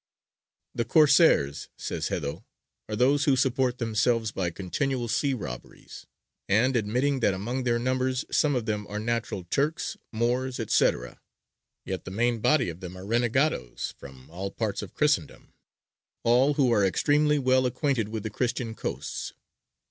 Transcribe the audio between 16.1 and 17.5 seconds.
all who are extremely